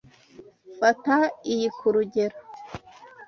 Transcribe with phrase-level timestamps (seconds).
[0.77, 1.17] Fata
[1.51, 2.37] iyi, kurugero.